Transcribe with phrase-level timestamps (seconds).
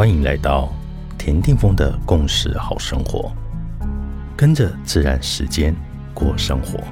[0.00, 0.72] 欢迎来到
[1.18, 3.30] 田定峰的共识好生活，
[4.34, 5.76] 跟着自然时间
[6.14, 6.82] 过生活。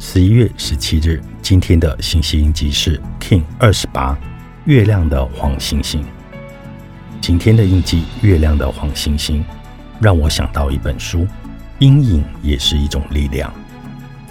[0.00, 4.18] 十一月十七日，今天的星系印记是 King 二十八，
[4.64, 6.04] 月亮的黄星星。
[7.20, 9.44] 今天的印记，月亮的黄星星，
[10.00, 11.20] 让我想到一本书，
[11.78, 13.48] 《阴影也是一种力量》。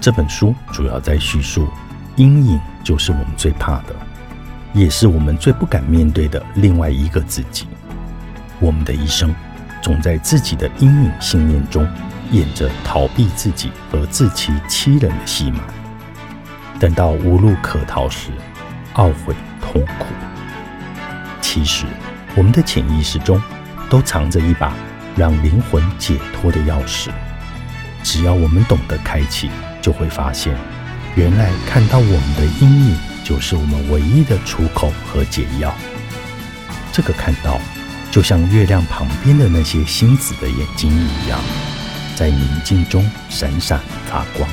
[0.00, 1.68] 这本书主要在叙述，
[2.16, 3.94] 阴影就是我们最怕的，
[4.78, 7.66] 也是我们最不敢面对的另外一个自己。
[8.60, 9.34] 我们的一生，
[9.82, 11.84] 总在自己的阴影信念中
[12.30, 15.58] 演着逃避自己和自欺欺人的戏码。
[16.78, 18.30] 等到无路可逃时，
[18.94, 20.06] 懊悔痛苦。
[21.40, 21.84] 其实，
[22.36, 23.42] 我们的潜意识中
[23.90, 24.72] 都藏着一把
[25.16, 27.08] 让灵魂解脱的钥匙，
[28.04, 29.50] 只要我们懂得开启。
[29.80, 30.54] 就会发现，
[31.14, 35.74] 原来看到我们的阴影，就是我们唯一的出口和解药。
[36.92, 37.60] 这个看到，
[38.10, 41.38] 就像月亮旁边的那些星子的眼睛一样，
[42.16, 44.48] 在宁静中闪闪发光。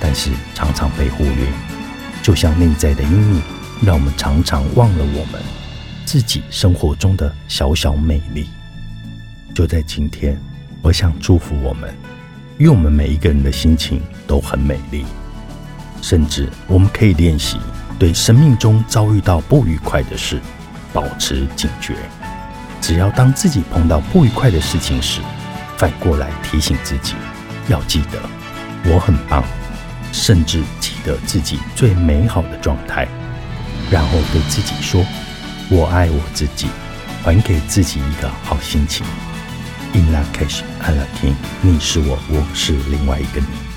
[0.00, 1.46] 但是常常被忽略，
[2.22, 3.42] 就像内在的阴影，
[3.82, 5.40] 让我们常常忘了我们
[6.04, 8.48] 自己生活中的小小美丽。
[9.54, 10.36] 就在今天，
[10.82, 11.94] 我想祝福我们。
[12.58, 15.04] 因为我们每一个人的心情都很美丽，
[16.02, 17.58] 甚至我们可以练习
[17.98, 20.38] 对生命中遭遇到不愉快的事
[20.92, 21.94] 保持警觉。
[22.80, 25.20] 只要当自己碰到不愉快的事情时，
[25.78, 27.14] 反过来提醒自己
[27.68, 28.18] 要记得
[28.84, 29.44] 我很棒，
[30.12, 33.06] 甚至记得自己最美好的状态，
[33.88, 35.04] 然后对自己说
[35.70, 36.66] ：“我爱我自己，
[37.22, 39.06] 还给自己一个好心情。”
[39.94, 41.34] In that case, I like him.
[41.60, 43.71] 你是我，我是另外一个你。